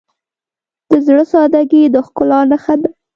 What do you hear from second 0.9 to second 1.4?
زړه